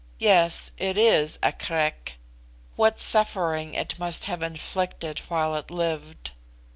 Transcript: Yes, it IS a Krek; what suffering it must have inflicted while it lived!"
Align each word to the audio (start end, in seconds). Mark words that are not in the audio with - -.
Yes, 0.17 0.71
it 0.79 0.97
IS 0.97 1.37
a 1.43 1.51
Krek; 1.51 2.13
what 2.75 2.99
suffering 2.99 3.75
it 3.75 3.99
must 3.99 4.25
have 4.25 4.41
inflicted 4.41 5.19
while 5.29 5.55
it 5.55 5.69
lived!" 5.69 6.31